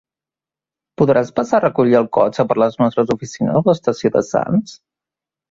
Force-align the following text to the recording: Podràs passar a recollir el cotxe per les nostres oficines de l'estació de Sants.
Podràs 1.01 1.29
passar 1.39 1.57
a 1.57 1.61
recollir 1.65 1.93
el 1.99 2.07
cotxe 2.17 2.47
per 2.53 2.57
les 2.63 2.79
nostres 2.81 3.13
oficines 3.17 3.61
de 3.61 3.63
l'estació 3.69 4.13
de 4.19 4.27
Sants. 4.33 4.77